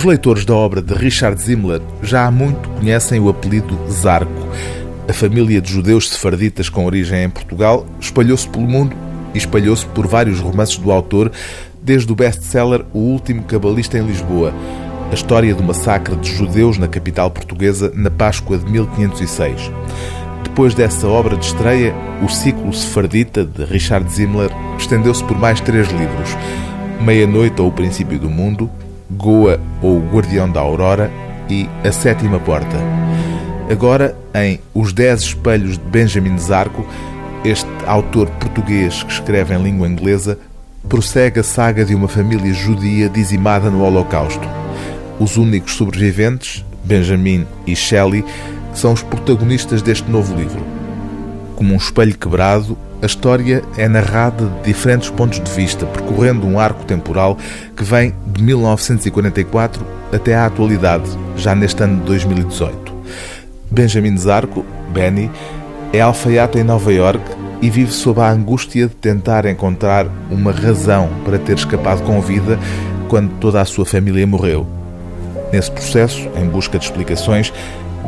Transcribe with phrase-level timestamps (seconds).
[0.00, 4.48] Os leitores da obra de Richard Zimmler já há muito conhecem o apelido Zarco.
[5.06, 8.96] A família de judeus sefarditas com origem em Portugal espalhou-se pelo mundo
[9.34, 11.30] e espalhou-se por vários romances do autor,
[11.82, 14.54] desde o best-seller O Último Cabalista em Lisboa,
[15.10, 19.70] a história do massacre de judeus na capital portuguesa na Páscoa de 1506.
[20.44, 21.94] Depois dessa obra de estreia,
[22.24, 26.34] o ciclo sefardita de Richard Zimmler estendeu-se por mais três livros:
[27.02, 28.70] Meia-Noite ou O Princípio do Mundo,
[29.10, 31.10] Goa ou Guardião da Aurora
[31.48, 32.76] e A Sétima Porta.
[33.70, 36.86] Agora, em Os Dez Espelhos de Benjamin Zarco,
[37.44, 40.38] este autor português que escreve em língua inglesa
[40.88, 44.48] prossegue a saga de uma família judia dizimada no Holocausto.
[45.18, 48.24] Os únicos sobreviventes, Benjamin e Shelley,
[48.74, 50.79] são os protagonistas deste novo livro.
[51.60, 56.58] Como um espelho quebrado, a história é narrada de diferentes pontos de vista, percorrendo um
[56.58, 57.36] arco temporal
[57.76, 61.04] que vem de 1944 até à atualidade,
[61.36, 62.94] já neste ano de 2018.
[63.70, 65.30] Benjamin Zarco, Benny,
[65.92, 67.22] é alfaiate em Nova York
[67.60, 72.58] e vive sob a angústia de tentar encontrar uma razão para ter escapado com vida
[73.06, 74.66] quando toda a sua família morreu.
[75.52, 77.52] Nesse processo, em busca de explicações,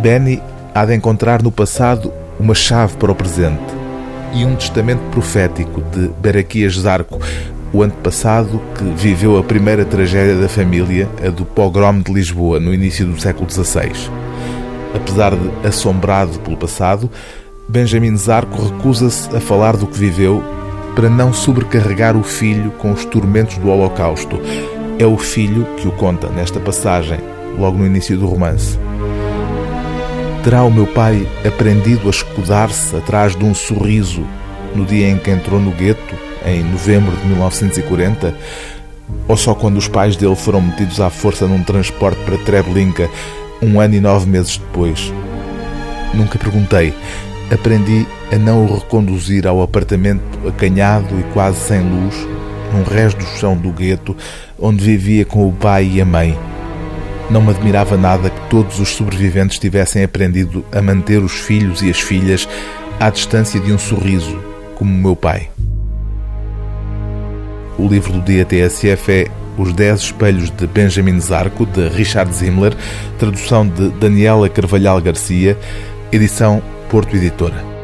[0.01, 0.41] Benny
[0.75, 3.83] há de encontrar no passado uma chave para o presente
[4.35, 7.21] e um testamento profético de Beraquias Zarco,
[7.73, 12.73] o antepassado que viveu a primeira tragédia da família, a do pogrom de Lisboa, no
[12.73, 13.93] início do século XVI.
[14.95, 17.11] Apesar de assombrado pelo passado,
[17.69, 20.43] Benjamin Zarco recusa-se a falar do que viveu
[20.95, 24.39] para não sobrecarregar o filho com os tormentos do Holocausto.
[24.99, 27.19] É o filho que o conta nesta passagem,
[27.59, 28.79] logo no início do romance.
[30.43, 34.27] Terá o meu pai aprendido a escudar-se atrás de um sorriso
[34.75, 38.35] no dia em que entrou no gueto, em novembro de 1940?
[39.29, 43.09] Ou só quando os pais dele foram metidos à força num transporte para Treblinka,
[43.63, 45.13] um ano e nove meses depois?
[46.13, 46.92] Nunca perguntei.
[47.48, 52.17] Aprendi a não o reconduzir ao apartamento acanhado e quase sem luz,
[52.73, 54.17] num resto do chão do gueto,
[54.59, 56.36] onde vivia com o pai e a mãe
[57.33, 61.89] não me admirava nada que todos os sobreviventes tivessem aprendido a manter os filhos e
[61.89, 62.47] as filhas
[63.01, 64.39] à distância de um sorriso,
[64.75, 65.48] como meu pai.
[67.79, 69.27] O livro do dia TSF é
[69.57, 72.77] Os Dez Espelhos de Benjamin Zarco, de Richard Zimmler,
[73.19, 75.57] tradução de Daniela Carvalhal Garcia,
[76.13, 77.82] edição Porto Editora.